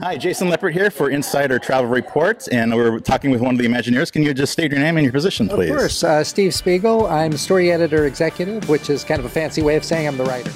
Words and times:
Hi, 0.00 0.16
Jason 0.18 0.48
Leppert 0.48 0.72
here 0.72 0.90
for 0.90 1.08
Insider 1.08 1.58
Travel 1.58 1.90
Report, 1.90 2.46
and 2.52 2.74
we're 2.74 3.00
talking 3.00 3.30
with 3.30 3.40
one 3.40 3.54
of 3.54 3.58
the 3.58 3.66
Imagineers. 3.66 4.12
Can 4.12 4.22
you 4.22 4.34
just 4.34 4.52
state 4.52 4.70
your 4.70 4.80
name 4.80 4.98
and 4.98 5.04
your 5.04 5.12
position, 5.12 5.48
please? 5.48 5.70
Of 5.70 5.76
course. 5.76 6.04
Uh, 6.04 6.22
Steve 6.22 6.54
Spiegel. 6.54 7.06
I'm 7.06 7.32
story 7.38 7.72
editor 7.72 8.04
executive, 8.04 8.68
which 8.68 8.90
is 8.90 9.04
kind 9.04 9.18
of 9.20 9.24
a 9.24 9.30
fancy 9.30 9.62
way 9.62 9.74
of 9.74 9.84
saying 9.84 10.06
I'm 10.06 10.18
the 10.18 10.24
writer. 10.24 10.52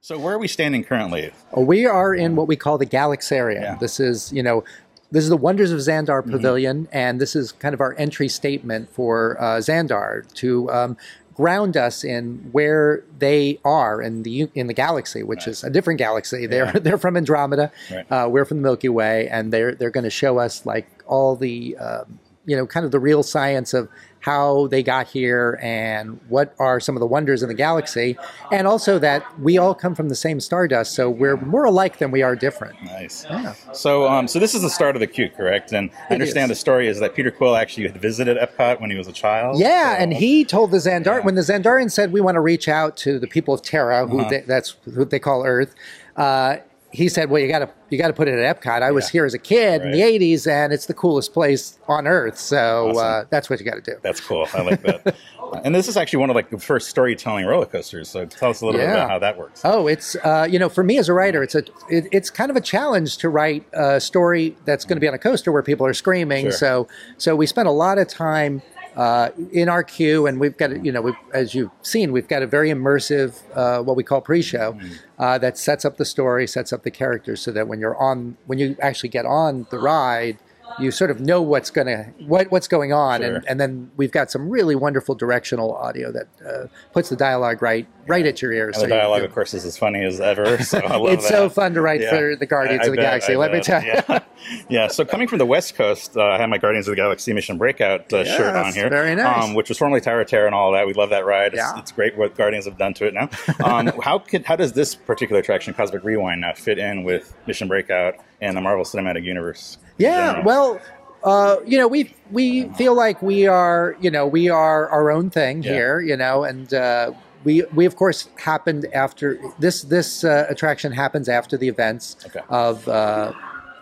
So, 0.00 0.18
where 0.18 0.34
are 0.34 0.38
we 0.38 0.48
standing 0.48 0.84
currently? 0.84 1.32
Uh, 1.56 1.60
We 1.60 1.84
are 1.84 2.14
in 2.14 2.34
what 2.34 2.48
we 2.48 2.56
call 2.56 2.78
the 2.78 2.86
Galaxarium. 2.86 3.60
Yeah. 3.60 3.74
This 3.78 4.00
is, 4.00 4.32
you 4.32 4.42
know, 4.42 4.64
this 5.10 5.22
is 5.22 5.28
the 5.28 5.36
Wonders 5.36 5.72
of 5.72 5.80
Xandar 5.80 6.24
Pavilion, 6.28 6.88
and 6.92 7.20
this 7.20 7.36
is 7.36 7.52
kind 7.52 7.74
of 7.74 7.80
our 7.82 7.94
entry 7.98 8.28
statement 8.28 8.88
for 8.88 9.36
uh, 9.40 9.58
Xandar 9.58 10.32
to 10.34 10.70
um, 10.70 10.96
ground 11.36 11.76
us 11.76 12.02
in 12.02 12.48
where 12.52 13.04
they 13.18 13.58
are 13.64 14.00
in 14.00 14.22
the 14.22 14.48
in 14.54 14.66
the 14.66 14.74
galaxy, 14.74 15.22
which 15.22 15.46
is 15.46 15.62
a 15.62 15.70
different 15.70 15.98
galaxy. 15.98 16.46
They're 16.46 16.72
they're 16.84 16.98
from 16.98 17.16
Andromeda, 17.16 17.70
Right. 17.90 18.10
uh, 18.10 18.28
we're 18.28 18.44
from 18.46 18.58
the 18.58 18.62
Milky 18.62 18.88
Way, 18.88 19.28
and 19.28 19.52
they're 19.52 19.74
they're 19.74 19.90
going 19.90 20.04
to 20.04 20.10
show 20.10 20.38
us 20.38 20.64
like 20.64 20.86
all 21.06 21.36
the 21.36 21.76
um, 21.76 22.18
you 22.46 22.56
know 22.56 22.66
kind 22.66 22.86
of 22.86 22.92
the 22.92 23.00
real 23.00 23.22
science 23.22 23.74
of 23.74 23.88
how 24.20 24.66
they 24.68 24.82
got 24.82 25.06
here 25.06 25.56
and 25.62 26.18
what 26.28 26.52
are 26.58 26.80
some 26.80 26.96
of 26.96 27.00
the 27.00 27.06
wonders 27.06 27.42
in 27.44 27.48
the 27.48 27.54
galaxy, 27.54 28.16
and 28.50 28.66
also 28.66 28.98
that 28.98 29.22
we 29.40 29.56
all 29.56 29.72
come 29.74 29.94
from 29.94 30.08
the 30.08 30.16
same 30.16 30.40
stardust, 30.40 30.94
so 30.94 31.08
we're 31.08 31.36
more 31.36 31.64
alike 31.64 31.98
than 31.98 32.10
we 32.10 32.22
are 32.22 32.34
different. 32.34 32.74
Nice. 32.82 33.24
Yeah. 33.30 33.52
So, 33.72 34.08
um, 34.08 34.26
so 34.26 34.40
this 34.40 34.52
is 34.52 34.62
the 34.62 34.70
start 34.70 34.96
of 34.96 35.00
the 35.00 35.06
queue, 35.06 35.28
correct? 35.30 35.70
And 35.72 35.90
I 36.10 36.14
understand 36.14 36.50
the 36.50 36.56
story 36.56 36.88
is 36.88 36.98
that 36.98 37.14
Peter 37.14 37.30
Quill 37.30 37.54
actually 37.54 37.86
had 37.86 38.00
visited 38.00 38.36
Epcot 38.36 38.80
when 38.80 38.90
he 38.90 38.96
was 38.96 39.06
a 39.06 39.12
child. 39.12 39.60
Yeah, 39.60 39.94
So- 39.94 40.02
and 40.02 40.12
he 40.12 40.44
told 40.44 40.72
the 40.72 40.78
Xandar 40.78 41.18
Yeah. 41.18 41.20
when 41.20 41.36
the 41.36 41.42
Xandarians 41.42 41.92
said 41.92 42.12
we 42.12 42.20
want 42.20 42.34
to 42.34 42.40
reach 42.40 42.68
out 42.68 42.96
to 42.98 43.20
the 43.20 43.28
people 43.28 43.54
of 43.54 43.62
Terra, 43.62 44.08
who 44.08 44.18
Uh-huh. 44.20 44.28
they, 44.30 44.40
that's 44.40 44.74
who 44.92 45.04
they 45.04 45.20
call 45.20 45.44
Earth. 45.46 45.72
Uh, 46.16 46.56
he 46.90 47.08
said, 47.08 47.30
"Well, 47.30 47.42
you 47.42 47.48
got 47.48 47.60
to 47.60 47.70
you 47.90 47.98
got 47.98 48.08
to 48.08 48.12
put 48.12 48.28
it 48.28 48.38
at 48.38 48.60
Epcot. 48.60 48.82
I 48.82 48.90
was 48.90 49.08
here 49.08 49.24
as 49.24 49.34
a 49.34 49.38
kid 49.38 49.82
in 49.82 49.90
the 49.90 50.00
'80s, 50.00 50.46
and 50.46 50.72
it's 50.72 50.86
the 50.86 50.94
coolest 50.94 51.32
place 51.32 51.78
on 51.88 52.06
Earth. 52.06 52.38
So 52.38 52.90
uh, 52.98 53.24
that's 53.30 53.50
what 53.50 53.60
you 53.60 53.66
got 53.66 53.82
to 53.84 53.92
do." 53.92 53.98
That's 54.02 54.20
cool. 54.20 54.46
I 54.54 54.62
like 54.62 54.82
that. 54.82 55.16
and 55.64 55.74
this 55.74 55.88
is 55.88 55.96
actually 55.96 56.20
one 56.20 56.30
of 56.30 56.36
like 56.36 56.50
the 56.50 56.58
first 56.58 56.88
storytelling 56.88 57.46
roller 57.46 57.66
coasters. 57.66 58.08
So, 58.08 58.24
tell 58.26 58.50
us 58.50 58.60
a 58.60 58.66
little 58.66 58.80
bit 58.80 58.88
about 58.88 59.10
how 59.10 59.18
that 59.18 59.36
works. 59.36 59.62
Oh, 59.64 59.86
it's 59.86 60.16
uh, 60.16 60.46
you 60.48 60.58
know, 60.58 60.68
for 60.68 60.82
me 60.82 60.98
as 60.98 61.08
a 61.08 61.12
writer, 61.12 61.42
it's 61.42 61.54
a 61.54 61.64
it, 61.88 62.08
it's 62.12 62.30
kind 62.30 62.50
of 62.50 62.56
a 62.56 62.60
challenge 62.60 63.18
to 63.18 63.28
write 63.28 63.66
a 63.72 64.00
story 64.00 64.56
that's 64.64 64.84
going 64.84 64.96
to 64.96 65.00
be 65.00 65.08
on 65.08 65.14
a 65.14 65.18
coaster 65.18 65.52
where 65.52 65.62
people 65.62 65.86
are 65.86 65.94
screaming. 65.94 66.46
Sure. 66.46 66.52
So 66.52 66.88
so 67.18 67.36
we 67.36 67.46
spent 67.46 67.68
a 67.68 67.72
lot 67.72 67.98
of 67.98 68.08
time 68.08 68.62
uh, 68.96 69.30
in 69.52 69.68
our 69.68 69.84
queue, 69.84 70.26
and 70.26 70.40
we've 70.40 70.56
got 70.56 70.84
you 70.84 70.90
know, 70.90 71.02
we've, 71.02 71.14
as 71.34 71.54
you've 71.54 71.70
seen, 71.82 72.12
we've 72.12 72.28
got 72.28 72.42
a 72.42 72.46
very 72.46 72.70
immersive 72.70 73.42
uh, 73.54 73.82
what 73.82 73.96
we 73.96 74.02
call 74.02 74.20
pre-show 74.20 74.78
uh, 75.18 75.36
that 75.38 75.58
sets 75.58 75.84
up 75.84 75.98
the 75.98 76.04
story, 76.04 76.46
sets 76.46 76.72
up 76.72 76.82
the 76.82 76.90
characters, 76.90 77.40
so 77.40 77.50
that 77.52 77.68
when 77.68 77.78
you're 77.78 77.96
on 77.96 78.36
when 78.46 78.58
you 78.58 78.76
actually 78.80 79.10
get 79.10 79.26
on 79.26 79.66
the 79.70 79.78
ride. 79.78 80.38
You 80.78 80.90
sort 80.90 81.10
of 81.10 81.20
know 81.20 81.40
what's 81.40 81.70
gonna 81.70 82.12
what, 82.26 82.50
what's 82.50 82.68
going 82.68 82.92
on, 82.92 83.22
Sure. 83.22 83.36
and, 83.36 83.44
and 83.48 83.58
then 83.60 83.90
we've 83.96 84.12
got 84.12 84.30
some 84.30 84.50
really 84.50 84.74
wonderful 84.74 85.14
directional 85.14 85.72
audio 85.74 86.12
that 86.12 86.26
uh, 86.46 86.66
puts 86.92 87.08
the 87.08 87.16
dialogue 87.16 87.62
right 87.62 87.86
right 88.06 88.26
at 88.26 88.42
your 88.42 88.52
ears. 88.52 88.76
And 88.76 88.84
the 88.84 88.88
so 88.90 88.94
you- 88.94 89.00
dialogue, 89.00 89.22
of 89.22 89.32
course, 89.32 89.54
is 89.54 89.64
as 89.64 89.78
funny 89.78 90.04
as 90.04 90.20
ever. 90.20 90.58
So 90.62 90.78
I 90.78 90.96
love 90.96 91.12
it's 91.12 91.22
that. 91.24 91.30
so 91.32 91.48
fun 91.48 91.72
to 91.74 91.80
write 91.80 92.00
Yeah. 92.02 92.10
for 92.10 92.36
the 92.36 92.44
Guardians 92.46 92.80
I- 92.80 92.84
I 92.84 92.86
of 92.88 92.92
the 92.92 92.96
bet, 92.96 93.04
Galaxy. 93.06 93.32
I 93.32 93.36
Let 93.36 93.52
me 93.52 93.58
bet. 93.58 93.64
tell 93.64 93.82
you. 93.84 93.92
Yeah. 94.08 94.18
yeah. 94.68 94.88
So 94.88 95.04
coming 95.06 95.28
from 95.28 95.38
the 95.38 95.46
West 95.46 95.74
Coast, 95.76 96.14
uh, 96.16 96.22
I 96.22 96.36
have 96.38 96.48
my 96.50 96.58
Guardians 96.58 96.86
of 96.88 96.92
the 96.92 96.96
Galaxy 96.96 97.32
Mission 97.32 97.56
Breakout 97.56 98.12
uh, 98.12 98.24
shirt 98.24 98.54
on 98.54 98.72
here. 98.74 98.90
very 98.90 99.14
nice. 99.14 99.44
Um, 99.44 99.54
which 99.54 99.68
was 99.70 99.78
formerly 99.78 100.00
Tower 100.02 100.24
Terror 100.24 100.46
and 100.46 100.54
all 100.54 100.72
that. 100.72 100.86
We 100.86 100.92
love 100.92 101.08
that 101.10 101.24
ride. 101.24 101.54
It's, 101.54 101.56
Yeah. 101.56 101.78
it's 101.78 101.90
great 101.92 102.16
what 102.18 102.36
Guardians 102.36 102.66
have 102.66 102.76
done 102.76 102.92
to 102.94 103.06
it 103.06 103.14
now. 103.14 103.30
Um, 103.64 103.86
how 104.02 104.18
could 104.18 104.44
how 104.44 104.56
does 104.56 104.72
this 104.74 104.94
particular 104.94 105.40
attraction, 105.40 105.72
Cosmic 105.72 106.04
Rewind, 106.04 106.42
now 106.42 106.52
fit 106.52 106.78
in 106.78 107.02
with 107.02 107.34
Mission 107.46 107.66
Breakout 107.68 108.16
and 108.40 108.56
the 108.56 108.60
Marvel 108.60 108.84
Cinematic 108.84 109.24
Universe? 109.24 109.78
Yeah, 109.98 110.40
well, 110.42 110.80
uh, 111.24 111.56
you 111.64 111.78
know, 111.78 111.88
we 111.88 112.14
we 112.30 112.68
feel 112.70 112.94
like 112.94 113.22
we 113.22 113.46
are, 113.46 113.96
you 114.00 114.10
know, 114.10 114.26
we 114.26 114.48
are 114.48 114.88
our 114.90 115.10
own 115.10 115.30
thing 115.30 115.62
Yeah. 115.62 115.72
here, 115.72 116.00
you 116.00 116.16
know, 116.16 116.44
and 116.44 116.72
uh, 116.74 117.12
we 117.44 117.64
we 117.74 117.86
of 117.86 117.96
course 117.96 118.28
happened 118.38 118.86
after 118.92 119.38
this 119.58 119.82
this 119.82 120.24
uh, 120.24 120.46
attraction 120.48 120.92
happens 120.92 121.28
after 121.28 121.56
the 121.56 121.68
events 121.68 122.16
Okay. 122.26 122.40
of 122.48 122.86
uh, 122.88 123.32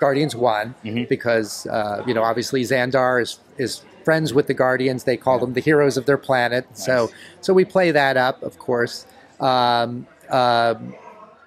Guardians 0.00 0.36
One 0.36 0.74
Mhm. 0.84 1.08
because 1.08 1.66
uh, 1.66 2.02
you 2.06 2.14
know 2.14 2.22
obviously 2.22 2.62
Xandar 2.62 3.20
is 3.22 3.38
is 3.58 3.82
friends 4.04 4.34
with 4.34 4.46
the 4.46 4.54
Guardians. 4.54 5.04
They 5.04 5.16
call 5.16 5.38
them 5.38 5.54
the 5.54 5.60
heroes 5.60 5.96
of 5.96 6.04
their 6.06 6.18
planet. 6.18 6.66
So 6.74 7.06
Nice. 7.06 7.14
so 7.40 7.52
we 7.54 7.64
play 7.64 7.90
that 7.90 8.16
up, 8.16 8.42
of 8.42 8.58
course. 8.58 9.06
Um, 9.40 10.06
um, 10.30 10.94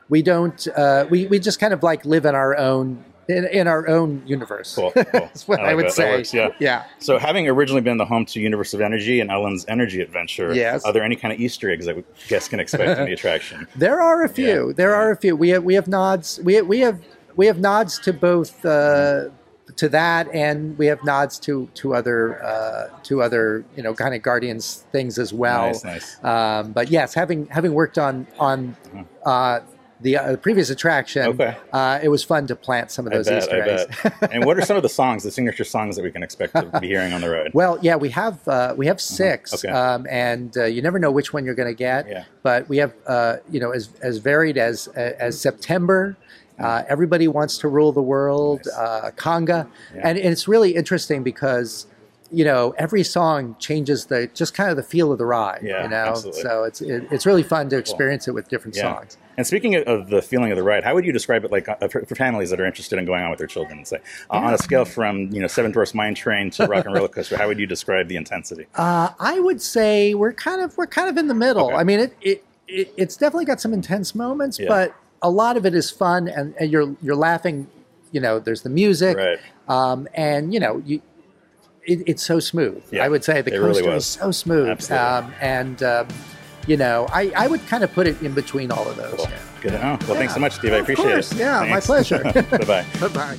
we 0.09 0.21
don't. 0.21 0.67
Uh, 0.75 1.05
we 1.09 1.27
we 1.27 1.39
just 1.39 1.59
kind 1.59 1.73
of 1.73 1.83
like 1.83 2.05
live 2.05 2.25
in 2.25 2.35
our 2.35 2.57
own 2.57 3.03
in, 3.29 3.45
in 3.45 3.67
our 3.67 3.87
own 3.87 4.23
universe. 4.25 4.75
Cool. 4.75 4.91
cool. 4.95 5.03
That's 5.11 5.47
what 5.47 5.59
I, 5.59 5.67
like 5.67 5.75
would 5.75 5.85
that. 5.85 5.89
That 5.89 5.93
say. 5.95 6.11
works, 6.17 6.33
yeah. 6.33 6.49
yeah. 6.59 6.85
So, 6.99 7.17
having 7.17 7.47
originally 7.47 7.81
been 7.81 7.97
the 7.97 8.05
home 8.05 8.25
to 8.27 8.39
Universe 8.39 8.73
of 8.73 8.81
Energy 8.81 9.19
and 9.19 9.29
Ellen's 9.29 9.65
Energy 9.67 10.01
Adventure, 10.01 10.53
Yes. 10.53 10.83
are 10.85 10.93
there 10.93 11.03
any 11.03 11.15
kind 11.15 11.33
of 11.33 11.39
Easter 11.39 11.69
eggs 11.69 11.85
that 11.85 11.97
guests 12.27 12.49
can 12.49 12.59
expect 12.59 12.99
in 12.99 13.05
the 13.05 13.13
attraction? 13.17 13.67
There 13.75 14.01
are 14.01 14.23
a 14.23 14.29
few. 14.29 14.67
Yeah. 14.67 14.73
There 14.75 14.95
are 14.95 15.11
a 15.11 15.17
few. 15.17 15.35
We 15.35 15.49
have 15.49 15.63
we 15.63 15.75
have 15.75 15.87
nods. 15.87 16.39
We 16.43 16.61
we 16.61 16.79
have 16.79 17.01
we 17.35 17.45
have 17.47 17.59
nods 17.59 17.99
to 17.99 18.13
both 18.13 18.65
uh, 18.65 19.25
to 19.75 19.89
that, 19.89 20.33
and 20.33 20.77
we 20.77 20.87
have 20.87 21.03
nods 21.03 21.37
to 21.39 21.69
to 21.75 21.93
other 21.93 22.43
uh, 22.43 22.89
to 23.03 23.21
other 23.21 23.65
you 23.75 23.83
know 23.83 23.93
kind 23.93 24.15
of 24.15 24.21
Guardians 24.21 24.85
things 24.91 25.19
as 25.19 25.33
well. 25.33 25.67
Nice, 25.67 25.83
nice. 25.83 26.23
Um, 26.23 26.71
but 26.71 26.89
yes, 26.89 27.13
having 27.13 27.47
having 27.47 27.73
worked 27.73 27.97
on 27.97 28.25
on 28.39 28.75
uh, 29.25 29.59
the 30.01 30.17
uh, 30.17 30.35
previous 30.37 30.69
attraction, 30.69 31.23
Okay. 31.23 31.57
uh, 31.73 31.99
it 32.03 32.09
was 32.09 32.23
fun 32.23 32.45
to 32.47 32.55
plant 32.55 32.91
some 32.91 33.07
of 33.07 33.13
those 33.13 33.27
bet, 33.27 33.43
Easter 33.43 33.63
eggs. 33.63 34.27
and 34.31 34.45
what 34.45 34.57
are 34.57 34.61
some 34.61 34.77
of 34.77 34.83
the 34.83 34.89
songs, 34.89 35.23
the 35.23 35.31
signature 35.31 35.63
songs 35.63 35.95
that 35.95 36.03
we 36.03 36.11
can 36.11 36.21
expect 36.23 36.53
to 36.55 36.79
be 36.79 36.87
hearing 36.87 37.13
on 37.13 37.21
the 37.21 37.29
road? 37.29 37.51
Well, 37.53 37.79
yeah, 37.81 37.95
we 37.95 38.09
have 38.09 38.45
uh, 38.47 38.73
we 38.77 38.85
have 38.87 39.01
6 39.01 39.53
Uh-huh. 39.53 39.67
Okay. 39.67 39.73
um, 39.77 40.05
and 40.09 40.55
uh, 40.57 40.65
you 40.65 40.81
never 40.81 40.99
know 40.99 41.09
which 41.11 41.33
one 41.33 41.45
you're 41.45 41.55
going 41.55 41.69
to 41.69 41.73
get. 41.73 42.07
Yeah. 42.07 42.25
But 42.43 42.69
we 42.69 42.77
have 42.77 42.93
uh, 43.07 43.37
you 43.49 43.59
know 43.59 43.71
as 43.71 43.89
as 44.01 44.17
varied 44.19 44.57
as 44.57 44.87
as 44.89 45.39
September. 45.41 46.15
Uh, 46.59 46.83
everybody 46.89 47.27
wants 47.27 47.59
to 47.59 47.67
rule 47.67 47.91
the 47.91 48.01
world. 48.01 48.61
Nice. 48.65 48.75
Uh, 48.75 49.11
conga, 49.15 49.67
Yeah. 49.93 50.01
and, 50.09 50.17
and 50.17 50.29
it's 50.31 50.47
really 50.47 50.75
interesting 50.75 51.21
because 51.23 51.85
you 52.31 52.43
know 52.45 52.73
every 52.77 53.03
song 53.03 53.55
changes 53.59 54.05
the 54.07 54.29
just 54.33 54.53
kind 54.53 54.69
of 54.69 54.75
the 54.77 54.83
feel 54.83 55.11
of 55.11 55.17
the 55.17 55.25
ride. 55.25 55.61
Yeah, 55.63 55.83
you 55.83 55.89
know, 55.89 55.95
absolutely. 55.95 56.41
so 56.41 56.63
it's 56.63 56.81
it, 56.81 57.07
it's 57.11 57.25
really 57.25 57.43
fun 57.43 57.69
to 57.69 57.77
experience 57.77 58.27
it 58.27 58.31
with 58.33 58.49
different 58.49 58.75
Yeah. 58.75 58.93
songs. 58.95 59.17
And 59.37 59.45
speaking 59.45 59.75
of- 59.75 60.09
the 60.09 60.21
feeling 60.21 60.51
of 60.51 60.57
the 60.57 60.63
ride, 60.63 60.83
how 60.83 60.95
would 60.95 61.05
you 61.05 61.11
describe 61.11 61.45
it, 61.45 61.51
like 61.51 61.69
uh, 61.69 61.75
for, 61.89 62.03
for 62.05 62.15
families 62.15 62.49
that 62.49 62.59
are 62.59 62.65
interested 62.65 62.97
in 62.97 63.05
going 63.05 63.23
on 63.23 63.29
with 63.29 63.37
their 63.37 63.47
children? 63.47 63.85
Say, 63.85 63.97
uh, 64.31 64.37
on 64.37 64.53
a 64.53 64.57
scale 64.57 64.83
from 64.83 65.31
you 65.31 65.39
know 65.39 65.47
Seven 65.47 65.71
Dwarfs 65.71 65.93
Mine 65.93 66.15
Train 66.15 66.49
to 66.51 66.65
Rock 66.65 66.85
and 66.85 66.93
Roller 66.95 67.07
Coaster, 67.07 67.37
how 67.37 67.47
would 67.47 67.59
you 67.59 67.67
describe 67.67 68.07
the 68.07 68.15
intensity? 68.17 68.65
Uh, 68.75 69.09
I 69.19 69.39
would 69.39 69.61
say 69.61 70.13
we're 70.13 70.33
kind 70.33 70.61
of 70.61 70.75
we're 70.77 70.87
kind 70.87 71.09
of 71.09 71.17
in 71.17 71.27
the 71.27 71.33
middle. 71.35 71.67
Okay. 71.67 71.75
I 71.75 71.83
mean, 71.83 71.99
it, 71.99 72.15
it, 72.21 72.43
it 72.67 72.93
it's 72.97 73.15
definitely 73.15 73.45
got 73.45 73.61
some 73.61 73.73
intense 73.73 74.15
moments, 74.15 74.57
Yeah. 74.59 74.67
but 74.69 74.95
a 75.21 75.29
lot 75.29 75.55
of 75.57 75.65
it 75.65 75.73
is 75.75 75.89
fun, 75.91 76.27
and, 76.27 76.53
and 76.59 76.71
you're 76.71 76.95
you're 77.01 77.15
laughing. 77.15 77.67
You 78.11 78.21
know, 78.21 78.39
there's 78.39 78.61
the 78.61 78.69
music, 78.69 79.17
Right. 79.17 79.37
um, 79.67 80.07
and 80.13 80.53
you 80.53 80.59
know, 80.59 80.81
you 80.85 81.01
it, 81.87 82.03
it's 82.05 82.23
so 82.23 82.39
smooth. 82.39 82.83
Yeah, 82.91 83.03
I 83.05 83.09
would 83.09 83.23
say 83.23 83.41
the 83.41 83.51
really 83.51 83.81
coaster 83.81 83.89
was. 83.89 84.03
is 84.03 84.09
so 84.09 84.31
smooth, 84.31 84.67
Absolutely. 84.69 85.07
um, 85.07 85.33
and 85.41 85.81
um, 85.81 86.07
you 86.67 86.77
know, 86.77 87.07
I, 87.11 87.31
I 87.35 87.47
would 87.47 87.65
kind 87.67 87.83
of 87.83 87.91
put 87.93 88.07
it 88.07 88.21
in 88.21 88.33
between 88.33 88.71
all 88.71 88.87
of 88.87 88.97
those. 88.97 89.15
Cool. 89.15 89.25
Yeah. 89.29 89.39
Good 89.61 89.73
know. 89.73 89.97
Well, 90.07 90.17
thanks 90.17 90.33
so 90.33 90.39
much, 90.39 90.53
Steve. 90.53 90.73
I 90.73 90.77
appreciate 90.77 91.17
it. 91.17 91.33
Yeah, 91.33 91.65
my 91.69 91.79
pleasure. 91.79 92.21
bye 92.23 92.41
bye. 92.41 92.85
Bye 92.99 93.07
bye. 93.07 93.37